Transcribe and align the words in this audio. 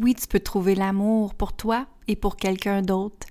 Oui, 0.00 0.14
tu 0.14 0.26
peux 0.26 0.40
trouver 0.40 0.74
l'amour 0.74 1.34
pour 1.34 1.52
toi 1.52 1.86
et 2.08 2.16
pour 2.16 2.36
quelqu'un 2.36 2.80
d'autre. 2.80 3.26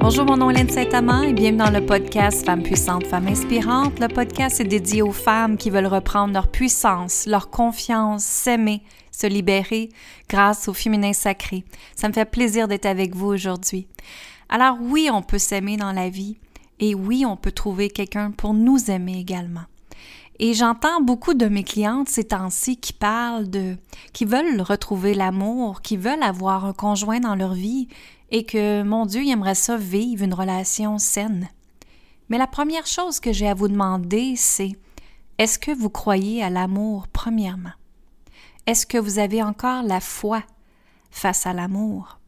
Bonjour, 0.00 0.24
mon 0.24 0.36
nom 0.38 0.50
est 0.50 0.54
Hélène 0.54 0.70
Saint-Amand 0.70 1.22
et 1.22 1.32
bienvenue 1.34 1.58
dans 1.58 1.70
le 1.70 1.84
podcast 1.84 2.46
Femmes 2.46 2.62
puissantes, 2.62 3.06
Femmes 3.06 3.28
inspirantes. 3.28 4.00
Le 4.00 4.08
podcast 4.08 4.58
est 4.60 4.64
dédié 4.64 5.02
aux 5.02 5.12
femmes 5.12 5.58
qui 5.58 5.68
veulent 5.68 5.86
reprendre 5.86 6.32
leur 6.32 6.48
puissance, 6.48 7.26
leur 7.26 7.50
confiance, 7.50 8.24
s'aimer, 8.24 8.82
se 9.14 9.26
libérer 9.26 9.90
grâce 10.28 10.68
au 10.68 10.72
féminin 10.72 11.12
sacré. 11.12 11.64
Ça 11.94 12.08
me 12.08 12.12
fait 12.12 12.24
plaisir 12.24 12.68
d'être 12.68 12.86
avec 12.86 13.14
vous 13.14 13.26
aujourd'hui. 13.26 13.86
Alors 14.48 14.76
oui, 14.80 15.08
on 15.12 15.22
peut 15.22 15.38
s'aimer 15.38 15.76
dans 15.76 15.92
la 15.92 16.08
vie 16.08 16.38
et 16.80 16.94
oui, 16.94 17.24
on 17.24 17.36
peut 17.36 17.52
trouver 17.52 17.88
quelqu'un 17.88 18.30
pour 18.32 18.54
nous 18.54 18.90
aimer 18.90 19.18
également. 19.18 19.64
Et 20.40 20.52
j'entends 20.52 21.00
beaucoup 21.00 21.34
de 21.34 21.46
mes 21.46 21.62
clientes 21.62 22.08
ces 22.08 22.24
temps-ci 22.24 22.76
qui 22.76 22.92
parlent 22.92 23.48
de, 23.48 23.76
qui 24.12 24.24
veulent 24.24 24.60
retrouver 24.60 25.14
l'amour, 25.14 25.80
qui 25.80 25.96
veulent 25.96 26.24
avoir 26.24 26.64
un 26.64 26.72
conjoint 26.72 27.20
dans 27.20 27.36
leur 27.36 27.54
vie 27.54 27.86
et 28.32 28.44
que, 28.44 28.82
mon 28.82 29.06
Dieu, 29.06 29.22
ils 29.22 29.30
aimeraient 29.30 29.54
ça 29.54 29.76
vivre 29.76 30.24
une 30.24 30.34
relation 30.34 30.98
saine. 30.98 31.48
Mais 32.28 32.38
la 32.38 32.48
première 32.48 32.86
chose 32.86 33.20
que 33.20 33.32
j'ai 33.32 33.48
à 33.48 33.54
vous 33.54 33.68
demander, 33.68 34.34
c'est 34.36 34.72
est-ce 35.38 35.58
que 35.58 35.70
vous 35.70 35.90
croyez 35.90 36.42
à 36.42 36.50
l'amour 36.50 37.06
premièrement? 37.06 37.70
Est-ce 38.66 38.86
que 38.86 38.98
vous 38.98 39.18
avez 39.18 39.42
encore 39.42 39.82
la 39.82 40.00
foi 40.00 40.42
face 41.10 41.46
à 41.46 41.52
l'amour? 41.52 42.18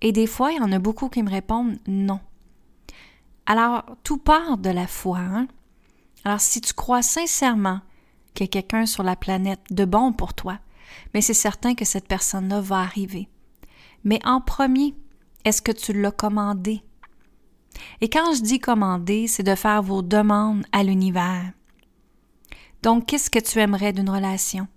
Et 0.00 0.12
des 0.12 0.26
fois, 0.26 0.52
il 0.52 0.58
y 0.58 0.60
en 0.60 0.72
a 0.72 0.78
beaucoup 0.78 1.08
qui 1.08 1.22
me 1.22 1.30
répondent 1.30 1.78
non. 1.86 2.20
Alors, 3.46 3.84
tout 4.04 4.18
part 4.18 4.58
de 4.58 4.70
la 4.70 4.86
foi. 4.86 5.18
Hein? 5.18 5.48
Alors, 6.24 6.40
si 6.40 6.60
tu 6.60 6.72
crois 6.72 7.02
sincèrement 7.02 7.80
qu'il 8.32 8.44
y 8.44 8.48
a 8.48 8.52
quelqu'un 8.52 8.86
sur 8.86 9.02
la 9.02 9.16
planète 9.16 9.60
de 9.70 9.84
bon 9.84 10.12
pour 10.12 10.34
toi, 10.34 10.58
mais 11.14 11.20
c'est 11.20 11.34
certain 11.34 11.74
que 11.74 11.84
cette 11.84 12.06
personne-là 12.06 12.60
va 12.60 12.78
arriver. 12.78 13.28
Mais 14.04 14.20
en 14.24 14.40
premier, 14.40 14.94
est-ce 15.44 15.62
que 15.62 15.72
tu 15.72 15.92
l'as 15.92 16.12
commandé? 16.12 16.82
Et 18.00 18.08
quand 18.08 18.34
je 18.34 18.42
dis 18.42 18.60
commander, 18.60 19.26
c'est 19.26 19.42
de 19.42 19.54
faire 19.54 19.82
vos 19.82 20.02
demandes 20.02 20.64
à 20.72 20.82
l'univers. 20.82 21.52
Donc, 22.82 23.06
qu'est-ce 23.06 23.30
que 23.30 23.38
tu 23.38 23.58
aimerais 23.58 23.92
d'une 23.92 24.10
relation? 24.10 24.68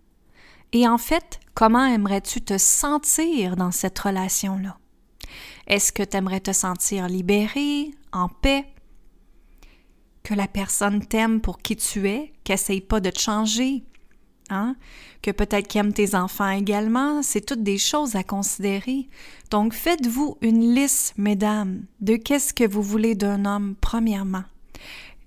Et 0.74 0.88
en 0.88 0.98
fait, 0.98 1.40
comment 1.54 1.86
aimerais-tu 1.86 2.42
te 2.42 2.58
sentir 2.58 3.56
dans 3.56 3.72
cette 3.72 3.98
relation-là? 3.98 4.78
Est-ce 5.68 5.94
que 5.94 6.04
tu 6.04 6.18
aimerais 6.18 6.42
te 6.42 6.52
sentir 6.52 7.08
libéré, 7.08 7.92
en 8.12 8.28
paix? 8.28 8.66
Que 10.24 10.34
la 10.34 10.48
personne 10.48 11.06
t'aime 11.06 11.40
pour 11.42 11.60
qui 11.60 11.76
tu 11.76 12.10
es, 12.10 12.34
qu'elle 12.44 12.82
pas 12.82 13.00
de 13.00 13.10
te 13.10 13.20
changer, 13.20 13.84
Hein? 14.50 14.76
que 15.22 15.32
peut-être 15.32 15.68
qu'aiment 15.68 15.94
tes 15.94 16.16
enfants 16.16 16.50
également, 16.50 17.24
c'est 17.24 17.46
toutes 17.46 17.64
des 17.64 17.78
choses 17.78 18.16
à 18.16 18.24
considérer. 18.24 19.08
Donc 19.50 19.74
faites-vous 19.74 20.38
une 20.42 20.76
liste, 20.76 21.14
mesdames, 21.18 21.86
de 22.02 22.18
qu'est-ce 22.18 22.54
que 22.54 22.68
vous 22.68 22.82
voulez 22.82 23.16
d'un 23.16 23.46
homme 23.46 23.76
premièrement. 23.80 24.44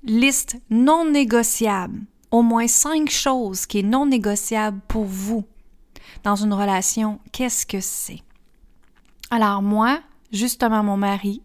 Liste 0.05 0.59
non 0.69 1.11
négociable, 1.11 2.03
au 2.37 2.43
moins 2.43 2.69
cinq 2.69 3.09
choses 3.09 3.65
qui 3.65 3.79
est 3.79 3.83
non 3.83 4.05
négociable 4.05 4.81
pour 4.89 5.05
vous 5.05 5.45
dans 6.23 6.37
une 6.37 6.53
relation, 6.53 7.19
qu'est-ce 7.33 7.65
que 7.65 7.81
c'est? 7.81 8.21
Alors 9.31 9.63
moi, 9.63 10.01
justement 10.33 10.83
mon 10.83 10.99
mari, 10.99 11.41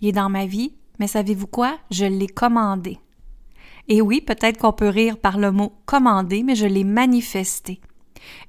il 0.00 0.10
est 0.10 0.12
dans 0.12 0.28
ma 0.28 0.46
vie, 0.46 0.74
mais 1.00 1.08
savez-vous 1.08 1.48
quoi? 1.48 1.76
Je 1.90 2.04
l'ai 2.04 2.28
commandé. 2.28 3.00
Et 3.88 4.00
oui, 4.00 4.20
peut-être 4.20 4.58
qu'on 4.58 4.72
peut 4.72 4.88
rire 4.88 5.18
par 5.18 5.38
le 5.38 5.50
mot 5.50 5.72
commander, 5.86 6.44
mais 6.44 6.54
je 6.54 6.66
l'ai 6.66 6.84
manifesté. 6.84 7.80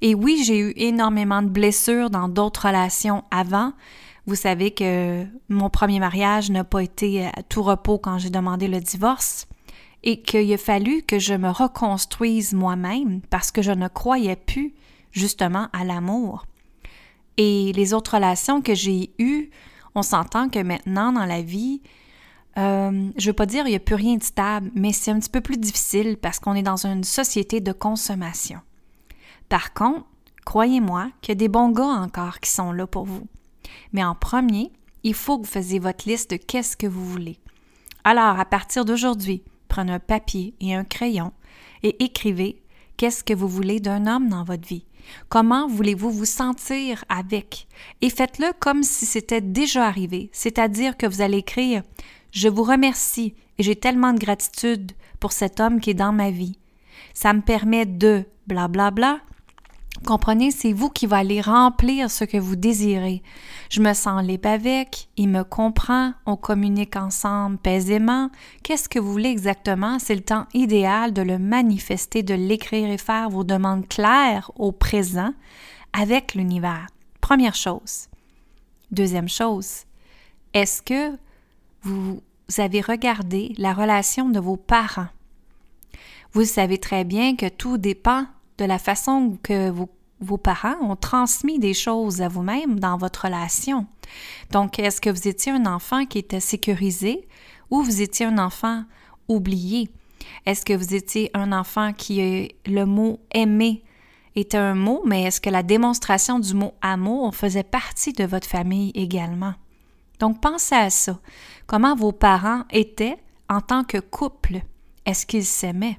Et 0.00 0.14
oui, 0.14 0.44
j'ai 0.44 0.60
eu 0.60 0.72
énormément 0.76 1.42
de 1.42 1.48
blessures 1.48 2.08
dans 2.08 2.28
d'autres 2.28 2.68
relations 2.68 3.24
avant. 3.32 3.72
Vous 4.26 4.36
savez 4.36 4.70
que 4.70 5.24
mon 5.48 5.70
premier 5.70 5.98
mariage 5.98 6.52
n'a 6.52 6.62
pas 6.62 6.84
été 6.84 7.26
à 7.26 7.42
tout 7.48 7.64
repos 7.64 7.98
quand 7.98 8.18
j'ai 8.18 8.30
demandé 8.30 8.68
le 8.68 8.78
divorce 8.78 9.48
et 10.04 10.20
qu'il 10.20 10.52
a 10.52 10.58
fallu 10.58 11.02
que 11.02 11.18
je 11.18 11.34
me 11.34 11.48
reconstruise 11.48 12.52
moi-même 12.52 13.22
parce 13.30 13.50
que 13.50 13.62
je 13.62 13.72
ne 13.72 13.88
croyais 13.88 14.36
plus 14.36 14.74
justement 15.10 15.68
à 15.72 15.82
l'amour. 15.82 16.46
Et 17.38 17.72
les 17.72 17.94
autres 17.94 18.14
relations 18.14 18.60
que 18.60 18.74
j'ai 18.74 19.14
eues, 19.18 19.50
on 19.94 20.02
s'entend 20.02 20.50
que 20.50 20.62
maintenant 20.62 21.10
dans 21.10 21.24
la 21.24 21.40
vie, 21.40 21.80
euh, 22.58 23.10
je 23.16 23.26
veux 23.26 23.32
pas 23.32 23.46
dire 23.46 23.64
qu'il 23.64 23.72
n'y 23.72 23.76
a 23.76 23.80
plus 23.80 23.94
rien 23.94 24.16
de 24.16 24.22
stable, 24.22 24.70
mais 24.74 24.92
c'est 24.92 25.10
un 25.10 25.18
petit 25.18 25.30
peu 25.30 25.40
plus 25.40 25.56
difficile 25.56 26.18
parce 26.18 26.38
qu'on 26.38 26.54
est 26.54 26.62
dans 26.62 26.86
une 26.86 27.02
société 27.02 27.60
de 27.60 27.72
consommation. 27.72 28.60
Par 29.48 29.72
contre, 29.72 30.04
croyez-moi 30.44 31.08
qu'il 31.22 31.32
y 31.32 31.36
a 31.36 31.36
des 31.36 31.48
bons 31.48 31.70
gars 31.70 31.82
encore 31.84 32.40
qui 32.40 32.50
sont 32.50 32.72
là 32.72 32.86
pour 32.86 33.06
vous. 33.06 33.26
Mais 33.94 34.04
en 34.04 34.14
premier, 34.14 34.70
il 35.02 35.14
faut 35.14 35.38
que 35.38 35.46
vous 35.46 35.50
fassiez 35.50 35.78
votre 35.78 36.06
liste 36.06 36.30
de 36.32 36.36
qu'est-ce 36.36 36.76
que 36.76 36.86
vous 36.86 37.04
voulez. 37.04 37.38
Alors, 38.04 38.38
à 38.38 38.44
partir 38.44 38.84
d'aujourd'hui, 38.84 39.42
prenez 39.68 39.92
un 39.92 39.98
papier 39.98 40.54
et 40.60 40.74
un 40.74 40.84
crayon 40.84 41.32
et 41.82 42.02
écrivez 42.04 42.62
qu'est-ce 42.96 43.24
que 43.24 43.34
vous 43.34 43.48
voulez 43.48 43.80
d'un 43.80 44.06
homme 44.06 44.28
dans 44.28 44.44
votre 44.44 44.66
vie. 44.66 44.86
Comment 45.28 45.68
voulez-vous 45.68 46.10
vous 46.10 46.24
sentir 46.24 47.04
avec? 47.08 47.68
Et 48.00 48.10
faites-le 48.10 48.52
comme 48.58 48.82
si 48.82 49.04
c'était 49.04 49.42
déjà 49.42 49.86
arrivé, 49.86 50.30
c'est-à-dire 50.32 50.96
que 50.96 51.06
vous 51.06 51.20
allez 51.20 51.38
écrire 51.38 51.82
je 52.34 52.48
vous 52.48 52.64
remercie 52.64 53.34
et 53.58 53.62
j'ai 53.62 53.76
tellement 53.76 54.12
de 54.12 54.18
gratitude 54.18 54.90
pour 55.20 55.30
cet 55.30 55.60
homme 55.60 55.80
qui 55.80 55.90
est 55.90 55.94
dans 55.94 56.12
ma 56.12 56.32
vie. 56.32 56.58
Ça 57.14 57.32
me 57.32 57.42
permet 57.42 57.86
de 57.86 58.24
blablabla. 58.48 58.90
Bla, 58.90 58.90
bla. 58.90 59.33
Comprenez, 60.04 60.50
c'est 60.50 60.72
vous 60.72 60.90
qui 60.90 61.08
allez 61.10 61.40
remplir 61.40 62.10
ce 62.10 62.24
que 62.24 62.36
vous 62.36 62.56
désirez. 62.56 63.22
Je 63.70 63.80
me 63.80 63.94
sens 63.94 64.22
libre 64.22 64.48
avec, 64.48 65.08
il 65.16 65.28
me 65.28 65.44
comprend, 65.44 66.12
on 66.26 66.36
communique 66.36 66.96
ensemble 66.96 67.56
paisément. 67.56 68.30
Qu'est-ce 68.62 68.88
que 68.88 68.98
vous 68.98 69.10
voulez 69.10 69.30
exactement? 69.30 69.98
C'est 69.98 70.14
le 70.14 70.20
temps 70.20 70.46
idéal 70.52 71.12
de 71.14 71.22
le 71.22 71.38
manifester, 71.38 72.22
de 72.22 72.34
l'écrire 72.34 72.90
et 72.90 72.98
faire 72.98 73.30
vos 73.30 73.44
demandes 73.44 73.88
claires 73.88 74.50
au 74.56 74.72
présent 74.72 75.32
avec 75.94 76.34
l'univers. 76.34 76.86
Première 77.20 77.54
chose. 77.54 78.08
Deuxième 78.90 79.28
chose, 79.28 79.84
est-ce 80.52 80.82
que 80.82 81.16
vous 81.82 82.20
avez 82.58 82.82
regardé 82.82 83.54
la 83.56 83.72
relation 83.72 84.28
de 84.28 84.38
vos 84.38 84.56
parents? 84.56 85.08
Vous 86.32 86.44
savez 86.44 86.78
très 86.78 87.04
bien 87.04 87.36
que 87.36 87.48
tout 87.48 87.78
dépend 87.78 88.26
de 88.58 88.64
la 88.64 88.78
façon 88.78 89.36
que 89.42 89.70
vos, 89.70 89.88
vos 90.20 90.38
parents 90.38 90.76
ont 90.80 90.96
transmis 90.96 91.58
des 91.58 91.74
choses 91.74 92.22
à 92.22 92.28
vous-même 92.28 92.80
dans 92.80 92.96
votre 92.96 93.24
relation. 93.24 93.86
Donc, 94.50 94.78
est-ce 94.78 95.00
que 95.00 95.10
vous 95.10 95.28
étiez 95.28 95.52
un 95.52 95.66
enfant 95.66 96.06
qui 96.06 96.18
était 96.18 96.40
sécurisé 96.40 97.26
ou 97.70 97.82
vous 97.82 98.00
étiez 98.00 98.26
un 98.26 98.38
enfant 98.38 98.84
oublié? 99.28 99.90
Est-ce 100.46 100.64
que 100.64 100.72
vous 100.72 100.94
étiez 100.94 101.30
un 101.34 101.52
enfant 101.52 101.92
qui 101.92 102.54
le 102.66 102.84
mot 102.84 103.20
aimer 103.32 103.82
était 104.36 104.58
un 104.58 104.74
mot, 104.74 105.02
mais 105.04 105.24
est-ce 105.24 105.40
que 105.40 105.50
la 105.50 105.62
démonstration 105.62 106.38
du 106.38 106.54
mot 106.54 106.74
amour 106.82 107.34
faisait 107.34 107.62
partie 107.62 108.12
de 108.12 108.24
votre 108.24 108.48
famille 108.48 108.90
également? 108.94 109.54
Donc 110.18 110.40
pensez 110.40 110.74
à 110.74 110.90
ça. 110.90 111.18
Comment 111.66 111.94
vos 111.94 112.12
parents 112.12 112.64
étaient 112.70 113.18
en 113.48 113.60
tant 113.60 113.84
que 113.84 113.98
couple? 113.98 114.60
Est-ce 115.06 115.26
qu'ils 115.26 115.44
s'aimaient? 115.44 115.98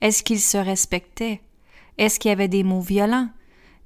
Est-ce 0.00 0.22
qu'ils 0.22 0.40
se 0.40 0.58
respectaient? 0.58 1.40
Est-ce 1.98 2.18
qu'il 2.18 2.30
y 2.30 2.32
avait 2.32 2.48
des 2.48 2.64
mots 2.64 2.80
violents? 2.80 3.28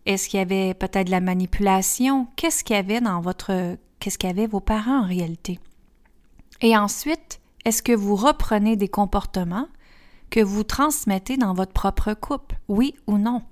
Est-ce 0.06 0.28
qu'il 0.28 0.38
y 0.38 0.42
avait 0.42 0.74
peut-être 0.74 1.06
de 1.06 1.10
la 1.10 1.20
manipulation? 1.20 2.28
Qu'est-ce 2.36 2.64
qu'il 2.64 2.76
y 2.76 2.78
avait 2.78 3.00
dans 3.00 3.20
votre 3.20 3.76
qu'est-ce 4.00 4.18
qu'il 4.18 4.48
vos 4.48 4.60
parents 4.60 5.00
en 5.02 5.06
réalité? 5.06 5.58
Et 6.60 6.76
ensuite, 6.76 7.40
est-ce 7.64 7.82
que 7.82 7.92
vous 7.92 8.16
reprenez 8.16 8.76
des 8.76 8.88
comportements 8.88 9.68
que 10.30 10.40
vous 10.40 10.64
transmettez 10.64 11.36
dans 11.36 11.54
votre 11.54 11.72
propre 11.72 12.14
couple? 12.14 12.56
Oui 12.68 12.94
ou 13.06 13.18
non? 13.18 13.42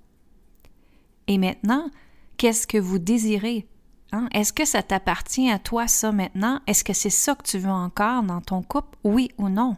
Et 1.27 1.39
maintenant, 1.39 1.91
qu'est-ce 2.37 2.67
que 2.67 2.79
vous 2.79 2.99
désirez? 2.99 3.67
Hein? 4.13 4.29
Est-ce 4.33 4.53
que 4.53 4.65
ça 4.65 4.83
t'appartient 4.83 5.51
à 5.51 5.59
toi, 5.59 5.89
ça, 5.89 6.13
maintenant? 6.13 6.61
Est-ce 6.67 6.85
que 6.85 6.93
c'est 6.93 7.11
ça 7.11 7.35
que 7.35 7.43
tu 7.43 7.59
veux 7.59 7.71
encore 7.71 8.23
dans 8.23 8.41
ton 8.41 8.63
couple? 8.63 8.97
Oui 9.05 9.31
ou 9.39 9.49
non? 9.49 9.77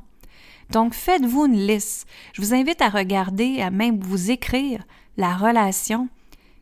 Donc, 0.70 0.94
faites-vous 0.94 1.46
une 1.46 1.66
liste. 1.66 2.06
Je 2.32 2.42
vous 2.42 2.54
invite 2.54 2.82
à 2.82 2.88
regarder, 2.88 3.60
à 3.60 3.70
même 3.70 4.00
vous 4.00 4.30
écrire 4.30 4.84
la 5.16 5.34
relation 5.36 6.08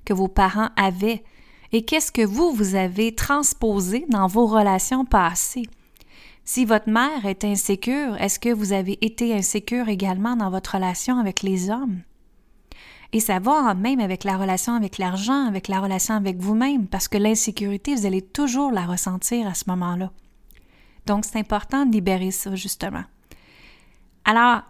que 0.04 0.14
vos 0.14 0.28
parents 0.28 0.70
avaient 0.76 1.24
et 1.72 1.84
qu'est-ce 1.84 2.12
que 2.12 2.24
vous, 2.24 2.52
vous 2.52 2.74
avez 2.74 3.14
transposé 3.14 4.06
dans 4.08 4.28
vos 4.28 4.46
relations 4.46 5.04
passées. 5.04 5.68
Si 6.44 6.64
votre 6.64 6.88
mère 6.88 7.26
est 7.26 7.44
insécure, 7.44 8.16
est-ce 8.18 8.38
que 8.38 8.54
vous 8.54 8.72
avez 8.72 9.04
été 9.04 9.34
insécure 9.34 9.88
également 9.88 10.36
dans 10.36 10.50
votre 10.50 10.76
relation 10.76 11.18
avec 11.18 11.42
les 11.42 11.70
hommes? 11.70 12.02
Et 13.12 13.20
ça 13.20 13.40
va 13.40 13.74
même 13.74 13.98
avec 13.98 14.22
la 14.22 14.36
relation 14.36 14.74
avec 14.74 14.98
l'argent, 14.98 15.46
avec 15.46 15.66
la 15.66 15.80
relation 15.80 16.14
avec 16.14 16.38
vous-même, 16.38 16.86
parce 16.86 17.08
que 17.08 17.18
l'insécurité, 17.18 17.94
vous 17.94 18.06
allez 18.06 18.22
toujours 18.22 18.70
la 18.70 18.86
ressentir 18.86 19.46
à 19.48 19.54
ce 19.54 19.64
moment-là. 19.68 20.12
Donc, 21.06 21.24
c'est 21.24 21.38
important 21.38 21.84
de 21.84 21.92
libérer 21.92 22.30
ça, 22.30 22.54
justement. 22.54 23.04
Alors, 24.26 24.62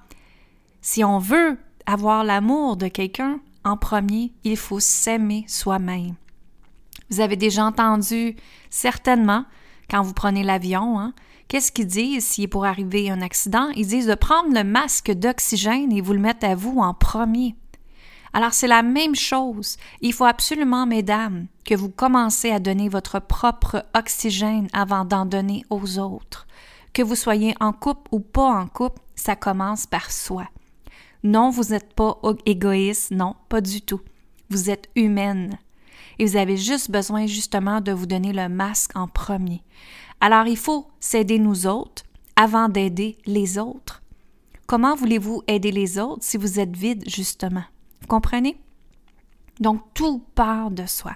si 0.82 1.02
on 1.02 1.18
veut 1.18 1.58
avoir 1.86 2.22
l'amour 2.22 2.76
de 2.76 2.88
quelqu'un, 2.88 3.40
en 3.64 3.76
premier, 3.76 4.32
il 4.44 4.56
faut 4.56 4.80
s'aimer 4.80 5.44
soi-même. 5.48 6.14
Vous 7.10 7.20
avez 7.20 7.36
déjà 7.36 7.64
entendu, 7.64 8.36
certainement, 8.70 9.44
quand 9.90 10.02
vous 10.02 10.12
prenez 10.12 10.44
l'avion, 10.44 11.00
hein, 11.00 11.14
qu'est-ce 11.48 11.72
qu'ils 11.72 11.86
disent 11.86 12.26
s'il 12.26 12.44
est 12.44 12.48
pour 12.48 12.66
arriver 12.66 13.10
un 13.10 13.22
accident? 13.22 13.70
Ils 13.76 13.86
disent 13.86 14.06
de 14.06 14.14
prendre 14.14 14.52
le 14.52 14.62
masque 14.62 15.10
d'oxygène 15.10 15.90
et 15.90 16.02
vous 16.02 16.12
le 16.12 16.20
mettre 16.20 16.46
à 16.46 16.54
vous 16.54 16.78
en 16.78 16.92
premier. 16.92 17.56
Alors 18.32 18.52
c'est 18.52 18.68
la 18.68 18.82
même 18.82 19.14
chose. 19.14 19.78
Il 20.02 20.12
faut 20.12 20.26
absolument, 20.26 20.84
mesdames, 20.84 21.46
que 21.64 21.74
vous 21.74 21.88
commencez 21.88 22.50
à 22.50 22.58
donner 22.58 22.90
votre 22.90 23.20
propre 23.20 23.86
oxygène 23.94 24.68
avant 24.74 25.06
d'en 25.06 25.24
donner 25.24 25.64
aux 25.70 25.98
autres. 25.98 26.46
Que 26.96 27.02
vous 27.02 27.14
soyez 27.14 27.54
en 27.60 27.74
couple 27.74 28.08
ou 28.10 28.20
pas 28.20 28.58
en 28.58 28.66
couple, 28.68 29.02
ça 29.14 29.36
commence 29.36 29.84
par 29.84 30.10
soi. 30.10 30.48
Non, 31.22 31.50
vous 31.50 31.64
n'êtes 31.64 31.92
pas 31.92 32.18
égoïste, 32.46 33.10
non, 33.10 33.36
pas 33.50 33.60
du 33.60 33.82
tout. 33.82 34.00
Vous 34.48 34.70
êtes 34.70 34.88
humaine. 34.96 35.58
Et 36.18 36.24
vous 36.24 36.38
avez 36.38 36.56
juste 36.56 36.90
besoin 36.90 37.26
justement 37.26 37.82
de 37.82 37.92
vous 37.92 38.06
donner 38.06 38.32
le 38.32 38.48
masque 38.48 38.96
en 38.96 39.08
premier. 39.08 39.62
Alors 40.22 40.46
il 40.46 40.56
faut 40.56 40.86
s'aider 40.98 41.38
nous 41.38 41.66
autres 41.66 42.04
avant 42.34 42.70
d'aider 42.70 43.18
les 43.26 43.58
autres. 43.58 44.02
Comment 44.66 44.94
voulez-vous 44.94 45.42
aider 45.48 45.72
les 45.72 45.98
autres 45.98 46.24
si 46.24 46.38
vous 46.38 46.58
êtes 46.58 46.74
vide 46.74 47.04
justement? 47.06 47.64
Vous 48.00 48.06
comprenez? 48.06 48.56
Donc, 49.60 49.82
tout 49.92 50.24
part 50.34 50.70
de 50.70 50.86
soi. 50.86 51.14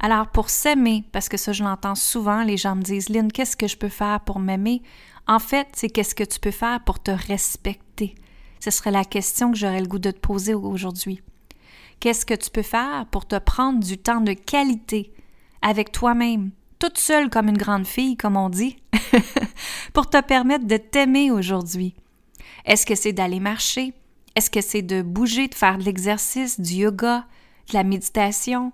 Alors, 0.00 0.28
pour 0.28 0.48
s'aimer, 0.48 1.04
parce 1.12 1.28
que 1.28 1.36
ça, 1.36 1.52
je 1.52 1.64
l'entends 1.64 1.96
souvent, 1.96 2.42
les 2.42 2.56
gens 2.56 2.76
me 2.76 2.82
disent, 2.82 3.08
Lynn, 3.08 3.32
qu'est-ce 3.32 3.56
que 3.56 3.66
je 3.66 3.76
peux 3.76 3.88
faire 3.88 4.20
pour 4.20 4.38
m'aimer? 4.38 4.82
En 5.26 5.40
fait, 5.40 5.66
c'est 5.74 5.90
qu'est-ce 5.90 6.14
que 6.14 6.24
tu 6.24 6.38
peux 6.38 6.52
faire 6.52 6.82
pour 6.84 7.02
te 7.02 7.10
respecter? 7.10 8.14
Ce 8.60 8.70
serait 8.70 8.90
la 8.90 9.04
question 9.04 9.50
que 9.50 9.58
j'aurais 9.58 9.80
le 9.80 9.88
goût 9.88 9.98
de 9.98 10.10
te 10.10 10.18
poser 10.18 10.54
aujourd'hui. 10.54 11.20
Qu'est-ce 12.00 12.24
que 12.24 12.34
tu 12.34 12.50
peux 12.50 12.62
faire 12.62 13.06
pour 13.10 13.26
te 13.26 13.36
prendre 13.38 13.84
du 13.84 13.98
temps 13.98 14.20
de 14.20 14.32
qualité 14.32 15.12
avec 15.62 15.90
toi-même, 15.90 16.52
toute 16.78 16.98
seule 16.98 17.28
comme 17.28 17.48
une 17.48 17.58
grande 17.58 17.86
fille, 17.86 18.16
comme 18.16 18.36
on 18.36 18.50
dit, 18.50 18.76
pour 19.92 20.08
te 20.08 20.20
permettre 20.20 20.66
de 20.66 20.76
t'aimer 20.76 21.32
aujourd'hui? 21.32 21.94
Est-ce 22.64 22.86
que 22.86 22.94
c'est 22.94 23.12
d'aller 23.12 23.40
marcher? 23.40 23.94
Est-ce 24.36 24.50
que 24.50 24.60
c'est 24.60 24.82
de 24.82 25.02
bouger, 25.02 25.48
de 25.48 25.54
faire 25.54 25.78
de 25.78 25.82
l'exercice, 25.82 26.60
du 26.60 26.74
yoga, 26.74 27.26
de 27.68 27.74
la 27.74 27.82
méditation, 27.82 28.72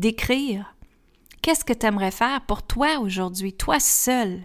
d'écrire? 0.00 0.74
Qu'est-ce 1.42 1.64
que 1.64 1.72
tu 1.72 1.86
aimerais 1.86 2.10
faire 2.10 2.40
pour 2.42 2.62
toi 2.62 2.98
aujourd'hui, 3.00 3.52
toi 3.52 3.78
seul? 3.78 4.40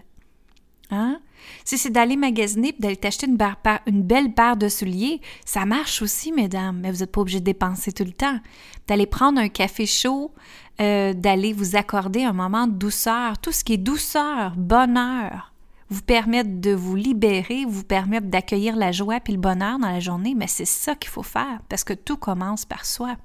Hein? 0.90 1.20
Si 1.64 1.78
c'est 1.78 1.90
d'aller 1.90 2.16
magasiner 2.16 2.68
et 2.68 2.80
d'aller 2.80 2.96
t'acheter 2.96 3.26
une, 3.26 4.02
belle 4.02 4.32
paire 4.32 4.56
de 4.56 4.68
souliers, 4.68 5.20
ça 5.44 5.66
marche 5.66 6.00
aussi, 6.02 6.32
mesdames, 6.32 6.78
mais 6.80 6.90
vous 6.90 6.98
n'êtes 6.98 7.12
pas 7.12 7.20
obligé 7.20 7.40
de 7.40 7.44
dépenser 7.44 7.92
tout 7.92 8.04
le 8.04 8.12
temps. 8.12 8.38
D'aller 8.86 9.06
prendre 9.06 9.40
un 9.40 9.48
café 9.48 9.84
chaud, 9.84 10.32
euh, 10.80 11.12
d'aller 11.12 11.52
vous 11.52 11.76
accorder 11.76 12.24
un 12.24 12.32
moment 12.32 12.66
de 12.66 12.72
douceur, 12.72 13.38
tout 13.38 13.52
ce 13.52 13.64
qui 13.64 13.74
est 13.74 13.78
douceur, 13.78 14.54
bonheur, 14.56 15.52
vous 15.88 16.02
permettre 16.02 16.60
de 16.60 16.72
vous 16.72 16.96
libérer, 16.96 17.64
vous 17.66 17.84
permettre 17.84 18.26
d'accueillir 18.26 18.76
la 18.76 18.92
joie 18.92 19.18
et 19.24 19.32
le 19.32 19.38
bonheur 19.38 19.78
dans 19.78 19.88
la 19.88 20.00
journée, 20.00 20.34
mais 20.34 20.48
c'est 20.48 20.64
ça 20.64 20.94
qu'il 20.94 21.10
faut 21.10 21.22
faire 21.22 21.60
parce 21.68 21.84
que 21.84 21.94
tout 21.94 22.16
commence 22.16 22.64
par 22.64 22.84
soi. 22.84 23.16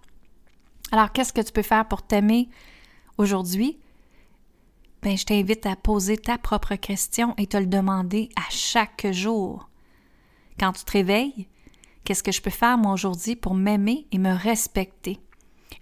Alors, 0.91 1.11
qu'est-ce 1.11 1.33
que 1.33 1.41
tu 1.41 1.53
peux 1.53 1.61
faire 1.61 1.87
pour 1.87 2.01
t'aimer 2.01 2.49
aujourd'hui? 3.17 3.79
Ben, 5.01 5.17
je 5.17 5.25
t'invite 5.25 5.65
à 5.65 5.75
poser 5.75 6.17
ta 6.17 6.37
propre 6.37 6.75
question 6.75 7.33
et 7.37 7.47
te 7.47 7.57
le 7.57 7.65
demander 7.65 8.29
à 8.35 8.49
chaque 8.49 9.07
jour. 9.11 9.69
Quand 10.59 10.73
tu 10.73 10.83
te 10.83 10.91
réveilles, 10.91 11.47
qu'est-ce 12.03 12.21
que 12.21 12.31
je 12.31 12.41
peux 12.41 12.51
faire 12.51 12.77
moi 12.77 12.93
aujourd'hui 12.93 13.35
pour 13.35 13.55
m'aimer 13.55 14.05
et 14.11 14.19
me 14.19 14.33
respecter? 14.33 15.19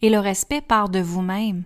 Et 0.01 0.09
le 0.09 0.19
respect 0.19 0.61
part 0.61 0.89
de 0.89 0.99
vous-même. 0.99 1.63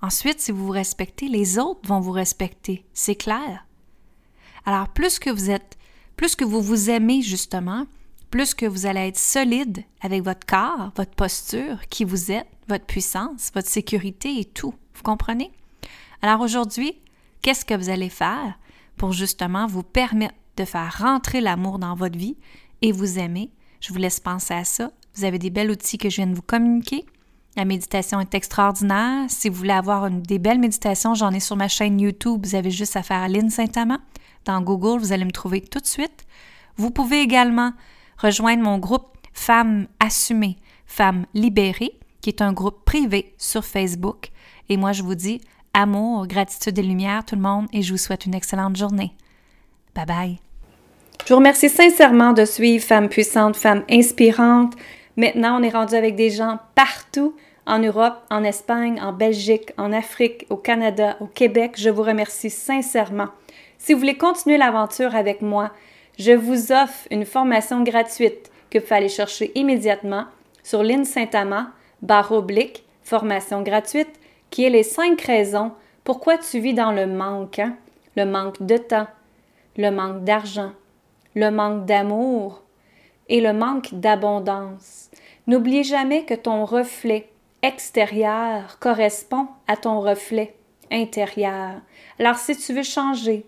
Ensuite, 0.00 0.40
si 0.40 0.52
vous 0.52 0.66
vous 0.66 0.72
respectez, 0.72 1.28
les 1.28 1.58
autres 1.58 1.86
vont 1.86 2.00
vous 2.00 2.12
respecter. 2.12 2.86
C'est 2.94 3.16
clair? 3.16 3.66
Alors, 4.64 4.88
plus 4.88 5.18
que 5.18 5.30
vous 5.30 5.50
êtes, 5.50 5.76
plus 6.16 6.36
que 6.36 6.44
vous 6.44 6.62
vous 6.62 6.90
aimez 6.90 7.22
justement, 7.22 7.86
plus 8.30 8.54
que 8.54 8.66
vous 8.66 8.86
allez 8.86 9.08
être 9.08 9.18
solide 9.18 9.84
avec 10.00 10.22
votre 10.22 10.46
corps, 10.46 10.90
votre 10.96 11.14
posture, 11.14 11.86
qui 11.88 12.04
vous 12.04 12.30
êtes, 12.32 12.48
votre 12.68 12.86
puissance, 12.86 13.50
votre 13.54 13.68
sécurité 13.68 14.38
et 14.38 14.44
tout. 14.44 14.74
Vous 14.94 15.02
comprenez? 15.02 15.50
Alors 16.22 16.40
aujourd'hui, 16.40 16.94
qu'est-ce 17.42 17.64
que 17.64 17.74
vous 17.74 17.88
allez 17.88 18.08
faire 18.08 18.58
pour 18.96 19.12
justement 19.12 19.66
vous 19.66 19.82
permettre 19.82 20.34
de 20.56 20.64
faire 20.64 20.98
rentrer 20.98 21.40
l'amour 21.40 21.78
dans 21.78 21.94
votre 21.94 22.18
vie 22.18 22.36
et 22.82 22.92
vous 22.92 23.18
aimer? 23.18 23.50
Je 23.80 23.92
vous 23.92 23.98
laisse 23.98 24.20
penser 24.20 24.54
à 24.54 24.64
ça. 24.64 24.90
Vous 25.14 25.24
avez 25.24 25.38
des 25.38 25.50
belles 25.50 25.70
outils 25.70 25.98
que 25.98 26.10
je 26.10 26.16
viens 26.16 26.26
de 26.26 26.34
vous 26.34 26.42
communiquer. 26.42 27.04
La 27.56 27.64
méditation 27.64 28.20
est 28.20 28.34
extraordinaire. 28.34 29.26
Si 29.28 29.48
vous 29.48 29.56
voulez 29.56 29.70
avoir 29.72 30.10
des 30.10 30.38
belles 30.38 30.60
méditations, 30.60 31.14
j'en 31.14 31.32
ai 31.32 31.40
sur 31.40 31.56
ma 31.56 31.68
chaîne 31.68 32.00
YouTube. 32.00 32.44
Vous 32.44 32.54
avez 32.54 32.70
juste 32.70 32.96
à 32.96 33.02
faire 33.02 33.22
Aline 33.22 33.50
Saint-Amand 33.50 33.98
dans 34.44 34.60
Google, 34.62 34.98
vous 34.98 35.12
allez 35.12 35.24
me 35.24 35.30
trouver 35.30 35.60
tout 35.60 35.78
de 35.78 35.86
suite. 35.86 36.26
Vous 36.76 36.90
pouvez 36.90 37.20
également 37.20 37.72
rejoindre 38.18 38.62
mon 38.62 38.78
groupe 38.78 39.16
Femmes 39.32 39.86
assumées, 40.00 40.56
Femmes 40.86 41.26
libérées, 41.34 41.98
qui 42.20 42.30
est 42.30 42.42
un 42.42 42.52
groupe 42.52 42.84
privé 42.84 43.34
sur 43.38 43.64
Facebook. 43.64 44.30
Et 44.68 44.76
moi, 44.76 44.92
je 44.92 45.02
vous 45.02 45.14
dis 45.14 45.40
amour, 45.74 46.26
gratitude 46.26 46.78
et 46.78 46.82
lumière, 46.82 47.24
tout 47.24 47.36
le 47.36 47.42
monde, 47.42 47.66
et 47.72 47.82
je 47.82 47.92
vous 47.92 47.98
souhaite 47.98 48.26
une 48.26 48.34
excellente 48.34 48.76
journée. 48.76 49.12
Bye 49.94 50.06
bye. 50.06 50.38
Je 51.24 51.34
vous 51.34 51.38
remercie 51.38 51.68
sincèrement 51.68 52.32
de 52.32 52.44
suivre 52.44 52.84
Femmes 52.84 53.08
puissantes, 53.08 53.56
Femmes 53.56 53.84
inspirantes. 53.90 54.74
Maintenant, 55.16 55.60
on 55.60 55.62
est 55.62 55.70
rendu 55.70 55.94
avec 55.94 56.16
des 56.16 56.30
gens 56.30 56.58
partout 56.74 57.34
en 57.66 57.80
Europe, 57.80 58.16
en 58.30 58.44
Espagne, 58.44 58.98
en 59.00 59.12
Belgique, 59.12 59.72
en 59.76 59.92
Afrique, 59.92 60.46
au 60.48 60.56
Canada, 60.56 61.16
au 61.20 61.26
Québec. 61.26 61.74
Je 61.76 61.90
vous 61.90 62.02
remercie 62.02 62.50
sincèrement. 62.50 63.28
Si 63.76 63.92
vous 63.92 63.98
voulez 64.00 64.16
continuer 64.16 64.56
l'aventure 64.56 65.14
avec 65.14 65.42
moi, 65.42 65.70
je 66.18 66.32
vous 66.32 66.72
offre 66.72 67.06
une 67.10 67.26
formation 67.26 67.82
gratuite 67.82 68.50
que 68.70 68.78
vous 68.78 68.84
pouvez 68.84 68.96
aller 68.96 69.08
chercher 69.08 69.52
immédiatement 69.54 70.24
sur 70.62 70.82
l'île 70.82 71.06
Saint-Amand, 71.06 71.66
barre 72.02 72.32
oblique, 72.32 72.84
formation 73.02 73.62
gratuite, 73.62 74.20
qui 74.50 74.64
est 74.64 74.70
les 74.70 74.82
cinq 74.82 75.20
raisons 75.22 75.72
pourquoi 76.04 76.38
tu 76.38 76.58
vis 76.58 76.72
dans 76.72 76.92
le 76.92 77.06
manque, 77.06 77.58
hein? 77.58 77.76
le 78.16 78.24
manque 78.24 78.62
de 78.62 78.78
temps, 78.78 79.08
le 79.76 79.90
manque 79.90 80.24
d'argent, 80.24 80.72
le 81.34 81.50
manque 81.50 81.84
d'amour 81.84 82.62
et 83.28 83.42
le 83.42 83.52
manque 83.52 83.92
d'abondance. 83.92 85.10
N'oublie 85.46 85.84
jamais 85.84 86.24
que 86.24 86.32
ton 86.32 86.64
reflet 86.64 87.28
extérieur 87.62 88.78
correspond 88.78 89.48
à 89.66 89.76
ton 89.76 90.00
reflet 90.00 90.54
intérieur. 90.90 91.80
Alors 92.18 92.36
si 92.36 92.56
tu 92.56 92.72
veux 92.72 92.82
changer, 92.82 93.44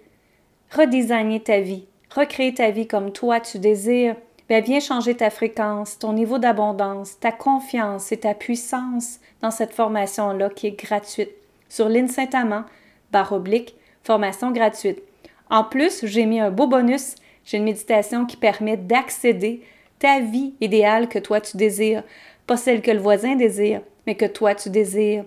redesigner 0.71 1.41
ta 1.41 1.61
vie, 1.61 1.87
recréer 2.15 2.53
ta 2.53 2.71
vie 2.71 2.87
comme 2.87 3.11
toi 3.13 3.41
tu 3.41 3.59
désires, 3.59 4.17
bien, 4.51 4.61
viens 4.61 4.81
changer 4.81 5.15
ta 5.15 5.31
fréquence, 5.31 5.99
ton 5.99 6.13
niveau 6.13 6.39
d'abondance, 6.39 7.21
ta 7.21 7.31
confiance 7.31 8.11
et 8.11 8.19
ta 8.19 8.35
puissance 8.35 9.21
dans 9.43 9.53
cette 9.53 9.73
formation-là 9.73 10.51
qui 10.51 10.67
est 10.67 10.83
gratuite 10.83 11.31
sur 11.69 11.89
l'IN 11.89 12.09
Saint-Amand, 12.09 12.65
barre 13.13 13.33
oblique, 13.33 13.77
formation 14.03 14.51
gratuite. 14.51 15.03
En 15.51 15.63
plus, 15.63 16.05
j'ai 16.05 16.27
mis 16.27 16.41
un 16.41 16.51
beau 16.51 16.67
bonus, 16.67 17.15
j'ai 17.45 17.59
une 17.59 17.65
méditation 17.65 18.27
qui 18.27 18.37
permet 18.37 18.77
d'accéder 18.77 19.63
ta 20.01 20.19
vie 20.19 20.55
idéale 20.61 21.09
que 21.09 21.21
toi 21.21 21.41
tu 21.41 21.57
désires, 21.57 22.03
pas 22.49 22.57
celle 22.57 22.83
que 22.83 22.91
le 22.91 22.99
voisin 22.99 23.37
désire, 23.37 23.83
mais 24.07 24.17
que 24.17 24.27
toi 24.27 24.57
tu 24.57 24.69
désires. 24.69 25.25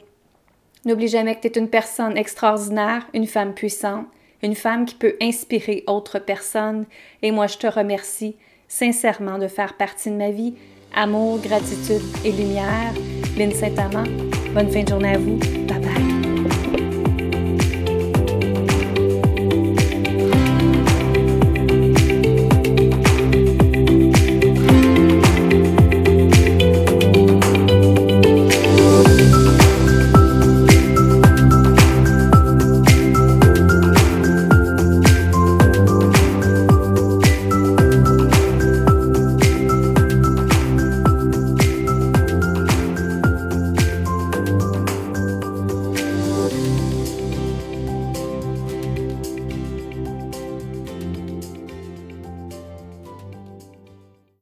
N'oublie 0.84 1.08
jamais 1.08 1.36
que 1.36 1.48
tu 1.48 1.48
es 1.48 1.62
une 1.62 1.70
personne 1.70 2.18
extraordinaire, 2.18 3.08
une 3.14 3.28
femme 3.28 3.54
puissante, 3.54 4.08
une 4.42 4.56
femme 4.56 4.84
qui 4.86 4.96
peut 4.96 5.16
inspirer 5.22 5.86
autres 5.88 6.20
personnes. 6.20 6.86
Et 7.22 7.32
moi, 7.32 7.48
je 7.48 7.58
te 7.58 7.68
remercie 7.68 8.36
sincèrement 8.74 9.38
de 9.38 9.48
faire 9.48 9.76
partie 9.76 10.10
de 10.10 10.16
ma 10.16 10.32
vie. 10.32 10.56
Amour, 10.96 11.40
gratitude 11.40 12.02
et 12.26 12.32
lumière. 12.32 12.94
Lynn 13.38 13.52
Saint-Amand, 13.52 14.10
bonne 14.54 14.70
fin 14.70 14.84
de 14.84 14.90
journée 14.90 15.14
à 15.14 15.18
vous. 15.18 15.38
Bye 15.68 15.80
bye. 15.80 16.13